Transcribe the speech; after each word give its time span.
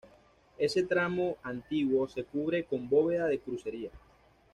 Este 0.57 0.81
tramo 0.81 1.37
antiguo 1.43 2.07
se 2.07 2.23
cubre 2.23 2.63
con 2.65 2.89
bóveda 2.89 3.27
de 3.27 3.39
crucería. 3.39 3.91